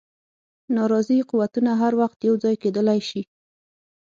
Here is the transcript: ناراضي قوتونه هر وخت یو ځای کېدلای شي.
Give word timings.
ناراضي 0.75 1.17
قوتونه 1.29 1.71
هر 1.81 1.93
وخت 2.01 2.19
یو 2.27 2.35
ځای 2.43 2.55
کېدلای 2.63 2.99
شي. 3.09 3.21